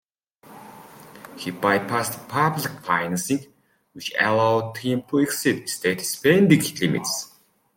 [1.37, 3.53] He bypassed public financing,
[3.93, 7.31] which allowed him to exceed state spending limits.